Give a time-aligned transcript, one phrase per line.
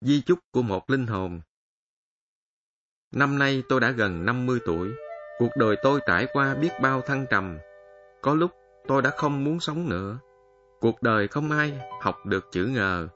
[0.00, 1.40] Di chúc của một linh hồn
[3.12, 4.88] Năm nay tôi đã gần 50 tuổi.
[5.38, 7.58] Cuộc đời tôi trải qua biết bao thăng trầm.
[8.22, 8.50] Có lúc
[8.88, 10.18] tôi đã không muốn sống nữa.
[10.80, 13.08] Cuộc đời không ai học được chữ ngờ.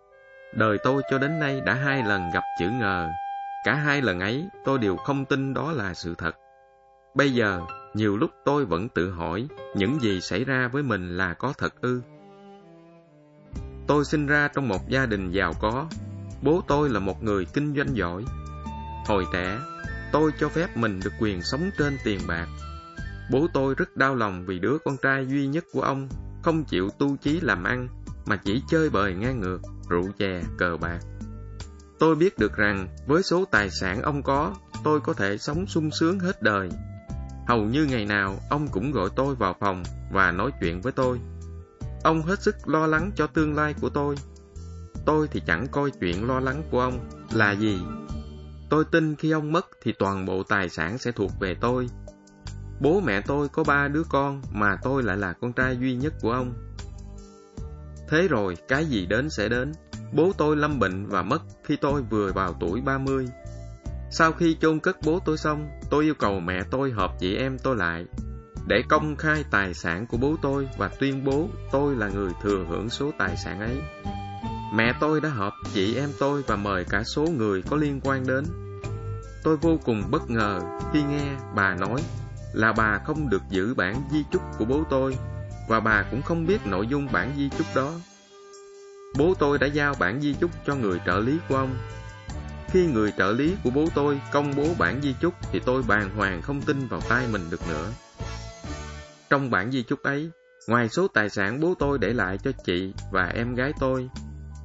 [0.54, 3.08] Đời tôi cho đến nay đã hai lần gặp chữ ngờ.
[3.64, 6.36] Cả hai lần ấy tôi đều không tin đó là sự thật.
[7.14, 7.60] Bây giờ,
[7.94, 11.80] nhiều lúc tôi vẫn tự hỏi những gì xảy ra với mình là có thật
[11.80, 12.02] ư.
[13.86, 15.86] Tôi sinh ra trong một gia đình giàu có.
[16.42, 18.24] Bố tôi là một người kinh doanh giỏi.
[19.06, 19.58] Hồi trẻ,
[20.12, 22.46] tôi cho phép mình được quyền sống trên tiền bạc.
[23.30, 26.08] Bố tôi rất đau lòng vì đứa con trai duy nhất của ông
[26.42, 27.88] không chịu tu chí làm ăn
[28.26, 29.58] mà chỉ chơi bời ngang ngược,
[29.88, 30.98] rượu chè, cờ bạc.
[31.98, 35.90] Tôi biết được rằng với số tài sản ông có, tôi có thể sống sung
[35.90, 36.70] sướng hết đời.
[37.48, 41.20] Hầu như ngày nào ông cũng gọi tôi vào phòng và nói chuyện với tôi.
[42.04, 44.14] Ông hết sức lo lắng cho tương lai của tôi.
[45.04, 47.78] Tôi thì chẳng coi chuyện lo lắng của ông là gì.
[48.70, 51.86] Tôi tin khi ông mất thì toàn bộ tài sản sẽ thuộc về tôi.
[52.80, 56.14] Bố mẹ tôi có ba đứa con mà tôi lại là con trai duy nhất
[56.20, 56.54] của ông.
[58.08, 59.72] Thế rồi, cái gì đến sẽ đến.
[60.12, 63.26] Bố tôi lâm bệnh và mất khi tôi vừa vào tuổi 30.
[64.10, 67.58] Sau khi chôn cất bố tôi xong, tôi yêu cầu mẹ tôi họp chị em
[67.58, 68.06] tôi lại
[68.66, 72.64] để công khai tài sản của bố tôi và tuyên bố tôi là người thừa
[72.68, 73.76] hưởng số tài sản ấy.
[74.72, 78.26] Mẹ tôi đã họp chị em tôi và mời cả số người có liên quan
[78.26, 78.44] đến.
[79.44, 80.60] Tôi vô cùng bất ngờ
[80.92, 82.02] khi nghe bà nói
[82.52, 85.16] là bà không được giữ bản di chúc của bố tôi
[85.68, 87.92] và bà cũng không biết nội dung bản di chúc đó.
[89.18, 91.76] Bố tôi đã giao bản di chúc cho người trợ lý của ông.
[92.68, 96.10] Khi người trợ lý của bố tôi công bố bản di chúc thì tôi bàng
[96.16, 97.90] hoàng không tin vào tay mình được nữa.
[99.30, 100.30] Trong bản di chúc ấy,
[100.68, 104.08] ngoài số tài sản bố tôi để lại cho chị và em gái tôi,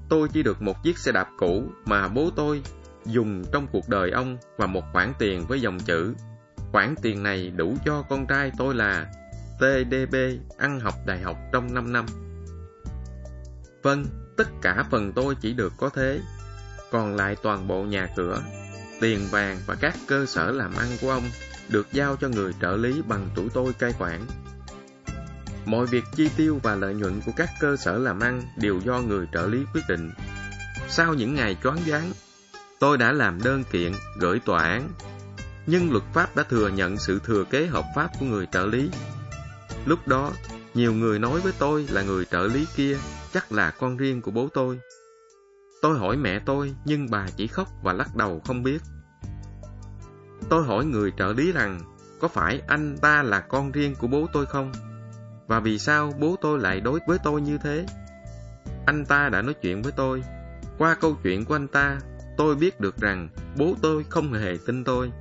[0.09, 2.61] tôi chỉ được một chiếc xe đạp cũ mà bố tôi
[3.05, 6.15] dùng trong cuộc đời ông và một khoản tiền với dòng chữ.
[6.71, 9.11] Khoản tiền này đủ cho con trai tôi là
[9.57, 10.15] TDB
[10.57, 12.05] ăn học đại học trong 5 năm.
[13.83, 14.05] Vâng,
[14.37, 16.21] tất cả phần tôi chỉ được có thế.
[16.91, 18.41] Còn lại toàn bộ nhà cửa,
[19.01, 21.23] tiền vàng và các cơ sở làm ăn của ông
[21.69, 24.25] được giao cho người trợ lý bằng tuổi tôi cai quản.
[25.65, 29.01] Mọi việc chi tiêu và lợi nhuận của các cơ sở làm ăn đều do
[29.01, 30.11] người trợ lý quyết định.
[30.89, 32.11] Sau những ngày choáng váng,
[32.79, 34.89] tôi đã làm đơn kiện gửi tòa án.
[35.67, 38.89] Nhưng luật pháp đã thừa nhận sự thừa kế hợp pháp của người trợ lý.
[39.85, 40.31] Lúc đó,
[40.73, 42.97] nhiều người nói với tôi là người trợ lý kia
[43.33, 44.79] chắc là con riêng của bố tôi.
[45.81, 48.81] Tôi hỏi mẹ tôi, nhưng bà chỉ khóc và lắc đầu không biết.
[50.49, 51.79] Tôi hỏi người trợ lý rằng,
[52.19, 54.71] có phải anh ta là con riêng của bố tôi không?
[55.47, 57.85] Và vì sao bố tôi lại đối với tôi như thế?
[58.85, 60.23] Anh ta đã nói chuyện với tôi.
[60.77, 61.99] Qua câu chuyện của anh ta,
[62.37, 65.11] tôi biết được rằng bố tôi không hề tin tôi.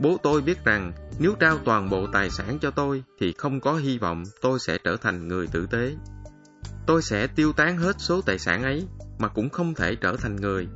[0.00, 3.74] Bố tôi biết rằng nếu trao toàn bộ tài sản cho tôi thì không có
[3.74, 5.94] hy vọng tôi sẽ trở thành người tử tế.
[6.86, 8.86] Tôi sẽ tiêu tán hết số tài sản ấy
[9.18, 10.68] mà cũng không thể trở thành người.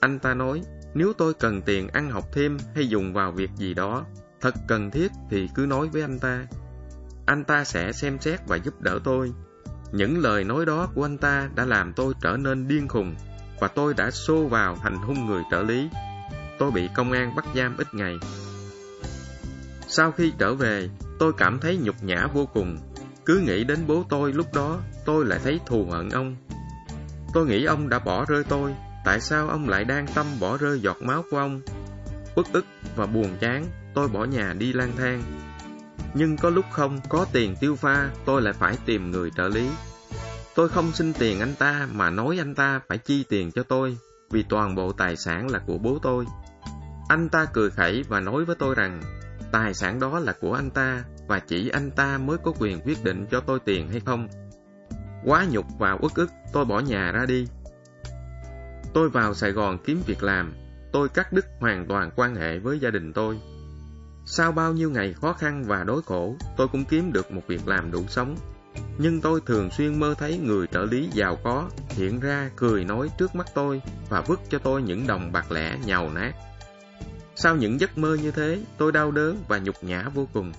[0.00, 0.62] Anh ta nói,
[0.94, 4.04] nếu tôi cần tiền ăn học thêm hay dùng vào việc gì đó,
[4.40, 6.46] thật cần thiết thì cứ nói với anh ta
[7.26, 9.32] anh ta sẽ xem xét và giúp đỡ tôi.
[9.92, 13.14] Những lời nói đó của anh ta đã làm tôi trở nên điên khùng
[13.60, 15.88] và tôi đã xô vào hành hung người trợ lý.
[16.58, 18.18] Tôi bị công an bắt giam ít ngày.
[19.88, 22.78] Sau khi trở về, tôi cảm thấy nhục nhã vô cùng.
[23.24, 26.36] Cứ nghĩ đến bố tôi lúc đó, tôi lại thấy thù hận ông.
[27.34, 28.74] Tôi nghĩ ông đã bỏ rơi tôi,
[29.04, 31.60] tại sao ông lại đang tâm bỏ rơi giọt máu của ông?
[32.36, 32.64] Bất ức
[32.96, 35.22] và buồn chán, tôi bỏ nhà đi lang thang,
[36.14, 39.68] nhưng có lúc không có tiền tiêu pha, tôi lại phải tìm người trợ lý.
[40.54, 43.96] Tôi không xin tiền anh ta mà nói anh ta phải chi tiền cho tôi,
[44.30, 46.24] vì toàn bộ tài sản là của bố tôi.
[47.08, 49.02] Anh ta cười khẩy và nói với tôi rằng
[49.52, 53.04] tài sản đó là của anh ta và chỉ anh ta mới có quyền quyết
[53.04, 54.28] định cho tôi tiền hay không.
[55.24, 57.46] Quá nhục và uất ức, tôi bỏ nhà ra đi.
[58.94, 60.54] Tôi vào Sài Gòn kiếm việc làm,
[60.92, 63.38] tôi cắt đứt hoàn toàn quan hệ với gia đình tôi.
[64.26, 67.68] Sau bao nhiêu ngày khó khăn và đối khổ, tôi cũng kiếm được một việc
[67.68, 68.36] làm đủ sống.
[68.98, 73.10] Nhưng tôi thường xuyên mơ thấy người trợ lý giàu có hiện ra cười nói
[73.18, 76.32] trước mắt tôi và vứt cho tôi những đồng bạc lẻ nhàu nát.
[77.36, 80.52] Sau những giấc mơ như thế, tôi đau đớn và nhục nhã vô cùng.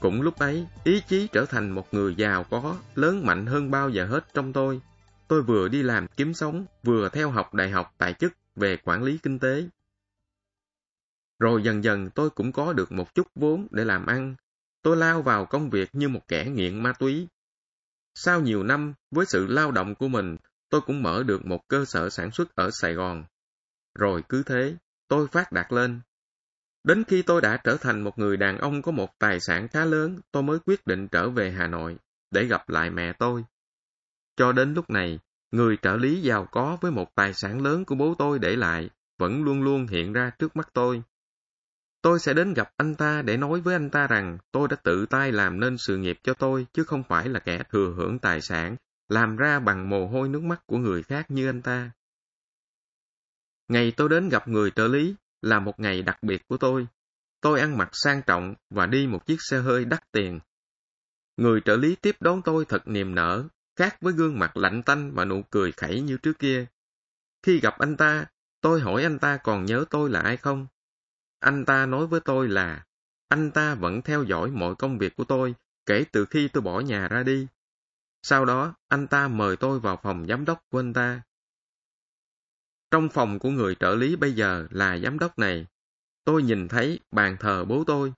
[0.00, 3.88] Cũng lúc ấy, ý chí trở thành một người giàu có, lớn mạnh hơn bao
[3.88, 4.80] giờ hết trong tôi.
[5.28, 9.02] Tôi vừa đi làm kiếm sống, vừa theo học đại học tài chức về quản
[9.02, 9.64] lý kinh tế
[11.40, 14.36] rồi dần dần tôi cũng có được một chút vốn để làm ăn.
[14.82, 17.28] Tôi lao vào công việc như một kẻ nghiện ma túy.
[18.14, 20.36] Sau nhiều năm, với sự lao động của mình,
[20.68, 23.24] tôi cũng mở được một cơ sở sản xuất ở Sài Gòn.
[23.94, 24.76] Rồi cứ thế,
[25.08, 26.00] tôi phát đạt lên.
[26.84, 29.84] Đến khi tôi đã trở thành một người đàn ông có một tài sản khá
[29.84, 31.96] lớn, tôi mới quyết định trở về Hà Nội
[32.30, 33.44] để gặp lại mẹ tôi.
[34.36, 35.18] Cho đến lúc này,
[35.50, 38.90] người trợ lý giàu có với một tài sản lớn của bố tôi để lại
[39.18, 41.02] vẫn luôn luôn hiện ra trước mắt tôi.
[42.02, 45.06] Tôi sẽ đến gặp anh ta để nói với anh ta rằng tôi đã tự
[45.06, 48.40] tay làm nên sự nghiệp cho tôi chứ không phải là kẻ thừa hưởng tài
[48.40, 48.76] sản,
[49.08, 51.90] làm ra bằng mồ hôi nước mắt của người khác như anh ta.
[53.68, 56.86] Ngày tôi đến gặp người trợ lý là một ngày đặc biệt của tôi.
[57.40, 60.40] Tôi ăn mặc sang trọng và đi một chiếc xe hơi đắt tiền.
[61.36, 63.44] Người trợ lý tiếp đón tôi thật niềm nở,
[63.76, 66.66] khác với gương mặt lạnh tanh và nụ cười khẩy như trước kia.
[67.42, 68.26] Khi gặp anh ta,
[68.60, 70.66] tôi hỏi anh ta còn nhớ tôi là ai không?
[71.40, 72.84] Anh ta nói với tôi là
[73.28, 75.54] anh ta vẫn theo dõi mọi công việc của tôi
[75.86, 77.46] kể từ khi tôi bỏ nhà ra đi.
[78.22, 81.22] Sau đó, anh ta mời tôi vào phòng giám đốc của anh ta.
[82.90, 85.66] Trong phòng của người trợ lý bây giờ là giám đốc này,
[86.24, 88.12] tôi nhìn thấy bàn thờ bố tôi.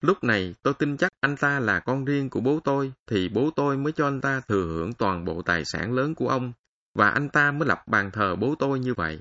[0.00, 3.50] Lúc này tôi tin chắc anh ta là con riêng của bố tôi thì bố
[3.56, 6.52] tôi mới cho anh ta thừa hưởng toàn bộ tài sản lớn của ông
[6.94, 9.20] và anh ta mới lập bàn thờ bố tôi như vậy.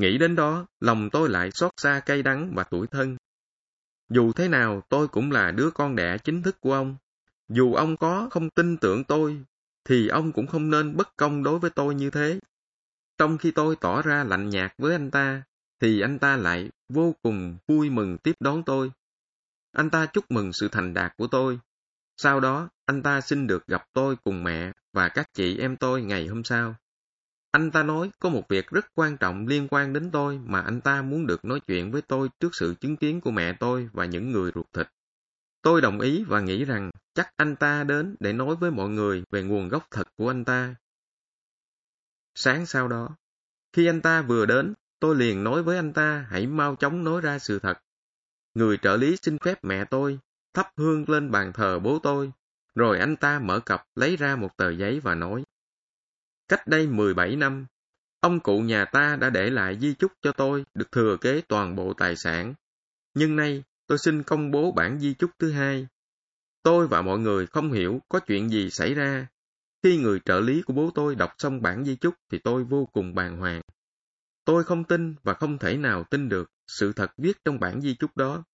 [0.00, 3.16] Nghĩ đến đó, lòng tôi lại xót xa cay đắng và tuổi thân.
[4.08, 6.96] Dù thế nào, tôi cũng là đứa con đẻ chính thức của ông.
[7.48, 9.44] Dù ông có không tin tưởng tôi,
[9.84, 12.40] thì ông cũng không nên bất công đối với tôi như thế.
[13.18, 15.42] Trong khi tôi tỏ ra lạnh nhạt với anh ta,
[15.80, 18.90] thì anh ta lại vô cùng vui mừng tiếp đón tôi.
[19.72, 21.58] Anh ta chúc mừng sự thành đạt của tôi.
[22.16, 26.02] Sau đó, anh ta xin được gặp tôi cùng mẹ và các chị em tôi
[26.02, 26.74] ngày hôm sau.
[27.52, 30.80] Anh ta nói có một việc rất quan trọng liên quan đến tôi mà anh
[30.80, 34.04] ta muốn được nói chuyện với tôi trước sự chứng kiến của mẹ tôi và
[34.04, 34.88] những người ruột thịt.
[35.62, 39.24] Tôi đồng ý và nghĩ rằng chắc anh ta đến để nói với mọi người
[39.30, 40.74] về nguồn gốc thật của anh ta.
[42.34, 43.16] Sáng sau đó,
[43.72, 47.20] khi anh ta vừa đến, tôi liền nói với anh ta hãy mau chóng nói
[47.20, 47.78] ra sự thật.
[48.54, 50.18] Người trợ lý xin phép mẹ tôi,
[50.54, 52.32] thắp hương lên bàn thờ bố tôi,
[52.74, 55.44] rồi anh ta mở cặp lấy ra một tờ giấy và nói.
[56.50, 57.66] Cách đây 17 năm,
[58.20, 61.76] ông cụ nhà ta đã để lại di chúc cho tôi được thừa kế toàn
[61.76, 62.54] bộ tài sản.
[63.14, 65.88] Nhưng nay, tôi xin công bố bản di chúc thứ hai.
[66.62, 69.26] Tôi và mọi người không hiểu có chuyện gì xảy ra.
[69.82, 72.88] Khi người trợ lý của bố tôi đọc xong bản di chúc thì tôi vô
[72.92, 73.62] cùng bàng hoàng.
[74.44, 77.94] Tôi không tin và không thể nào tin được sự thật viết trong bản di
[77.94, 78.44] chúc đó.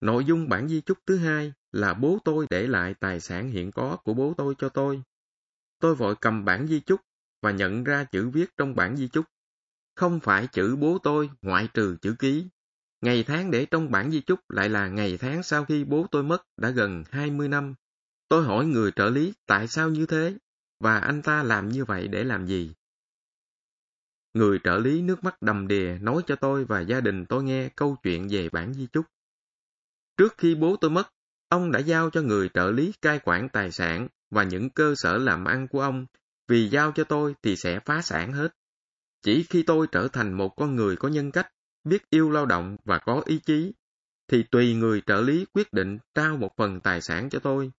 [0.00, 3.70] Nội dung bản di chúc thứ hai là bố tôi để lại tài sản hiện
[3.70, 5.02] có của bố tôi cho tôi.
[5.80, 7.00] Tôi vội cầm bản di chúc
[7.42, 9.26] và nhận ra chữ viết trong bản di chúc.
[9.94, 12.48] Không phải chữ bố tôi ngoại trừ chữ ký.
[13.00, 16.22] Ngày tháng để trong bản di chúc lại là ngày tháng sau khi bố tôi
[16.22, 17.74] mất đã gần 20 năm.
[18.28, 20.36] Tôi hỏi người trợ lý tại sao như thế
[20.80, 22.74] và anh ta làm như vậy để làm gì.
[24.34, 27.68] Người trợ lý nước mắt đầm đìa nói cho tôi và gia đình tôi nghe
[27.76, 29.06] câu chuyện về bản di chúc.
[30.16, 31.12] Trước khi bố tôi mất,
[31.48, 35.18] ông đã giao cho người trợ lý cai quản tài sản và những cơ sở
[35.18, 36.06] làm ăn của ông,
[36.48, 38.48] vì giao cho tôi thì sẽ phá sản hết.
[39.22, 41.52] Chỉ khi tôi trở thành một con người có nhân cách,
[41.84, 43.72] biết yêu lao động và có ý chí,
[44.28, 47.70] thì tùy người trợ lý quyết định trao một phần tài sản cho tôi.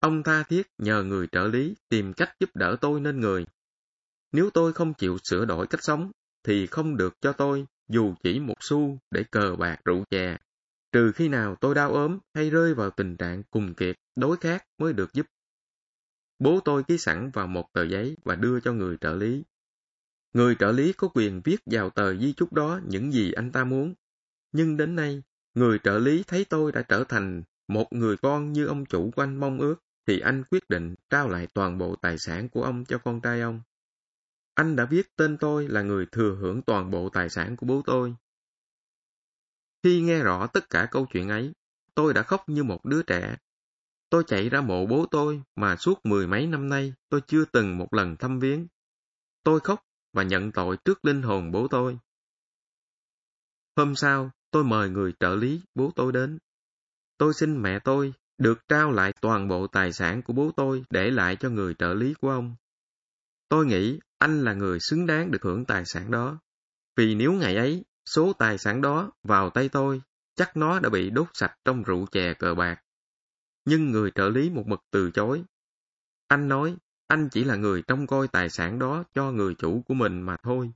[0.00, 3.46] Ông tha thiết nhờ người trợ lý tìm cách giúp đỡ tôi nên người.
[4.32, 6.10] Nếu tôi không chịu sửa đổi cách sống,
[6.42, 10.36] thì không được cho tôi dù chỉ một xu để cờ bạc rượu chè.
[10.92, 14.64] Trừ khi nào tôi đau ốm hay rơi vào tình trạng cùng kiệt, đối khác
[14.78, 15.26] mới được giúp.
[16.38, 19.44] Bố tôi ký sẵn vào một tờ giấy và đưa cho người trợ lý.
[20.32, 23.64] Người trợ lý có quyền viết vào tờ di chúc đó những gì anh ta
[23.64, 23.94] muốn.
[24.52, 25.22] Nhưng đến nay,
[25.54, 29.22] người trợ lý thấy tôi đã trở thành một người con như ông chủ của
[29.22, 29.76] anh mong ước,
[30.06, 33.40] thì anh quyết định trao lại toàn bộ tài sản của ông cho con trai
[33.40, 33.60] ông.
[34.54, 37.82] Anh đã viết tên tôi là người thừa hưởng toàn bộ tài sản của bố
[37.86, 38.14] tôi.
[39.82, 41.52] Khi nghe rõ tất cả câu chuyện ấy,
[41.94, 43.36] tôi đã khóc như một đứa trẻ
[44.14, 47.78] Tôi chạy ra mộ bố tôi mà suốt mười mấy năm nay tôi chưa từng
[47.78, 48.66] một lần thăm viếng.
[49.44, 51.98] Tôi khóc và nhận tội trước linh hồn bố tôi.
[53.76, 56.38] Hôm sau, tôi mời người trợ lý bố tôi đến.
[57.18, 61.10] Tôi xin mẹ tôi được trao lại toàn bộ tài sản của bố tôi để
[61.10, 62.56] lại cho người trợ lý của ông.
[63.48, 66.38] Tôi nghĩ anh là người xứng đáng được hưởng tài sản đó.
[66.96, 70.02] Vì nếu ngày ấy, số tài sản đó vào tay tôi,
[70.34, 72.83] chắc nó đã bị đốt sạch trong rượu chè cờ bạc
[73.64, 75.42] nhưng người trợ lý một mực từ chối.
[76.28, 79.94] Anh nói, anh chỉ là người trông coi tài sản đó cho người chủ của
[79.94, 80.70] mình mà thôi.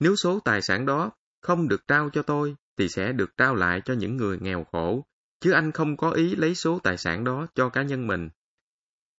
[0.00, 3.82] Nếu số tài sản đó không được trao cho tôi, thì sẽ được trao lại
[3.84, 5.04] cho những người nghèo khổ,
[5.40, 8.28] chứ anh không có ý lấy số tài sản đó cho cá nhân mình.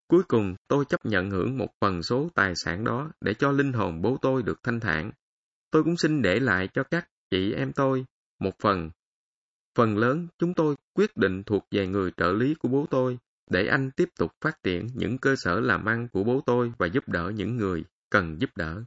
[0.08, 3.74] Cuối cùng, tôi chấp nhận hưởng một phần số tài sản đó để cho linh
[3.74, 5.12] hồn bố tôi được thanh thản.
[5.72, 8.06] Tôi cũng xin để lại cho các chị em tôi
[8.40, 8.90] một phần.
[9.76, 13.18] Phần lớn chúng tôi quyết định thuộc về người trợ lý của bố tôi,
[13.50, 16.88] để anh tiếp tục phát triển những cơ sở làm ăn của bố tôi và
[16.88, 18.84] giúp đỡ những người cần giúp đỡ.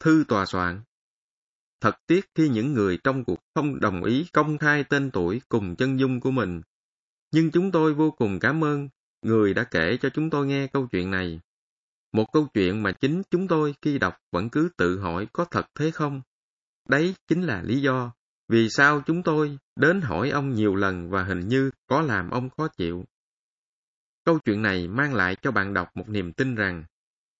[0.00, 0.82] Thư tòa soạn
[1.80, 5.76] Thật tiếc khi những người trong cuộc không đồng ý công khai tên tuổi cùng
[5.76, 6.62] chân dung của mình.
[7.32, 8.88] Nhưng chúng tôi vô cùng cảm ơn
[9.22, 11.40] người đã kể cho chúng tôi nghe câu chuyện này.
[12.12, 15.66] Một câu chuyện mà chính chúng tôi khi đọc vẫn cứ tự hỏi có thật
[15.74, 16.22] thế không?
[16.88, 18.12] Đấy chính là lý do
[18.50, 22.50] vì sao chúng tôi đến hỏi ông nhiều lần và hình như có làm ông
[22.50, 23.04] khó chịu.
[24.24, 26.84] Câu chuyện này mang lại cho bạn đọc một niềm tin rằng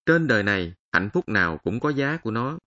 [0.07, 2.59] trên đời này hạnh phúc nào cũng có giá của nó.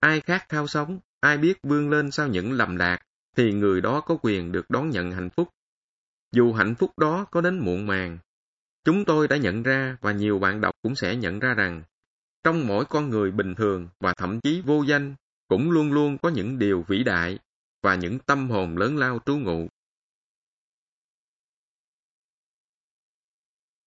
[0.00, 2.98] Ai khát khao sống, ai biết vươn lên sau những lầm lạc,
[3.36, 5.48] thì người đó có quyền được đón nhận hạnh phúc.
[6.32, 8.18] Dù hạnh phúc đó có đến muộn màng,
[8.84, 11.82] chúng tôi đã nhận ra và nhiều bạn đọc cũng sẽ nhận ra rằng
[12.44, 15.14] trong mỗi con người bình thường và thậm chí vô danh
[15.48, 17.38] cũng luôn luôn có những điều vĩ đại
[17.84, 19.68] và những tâm hồn lớn lao trú ngụ.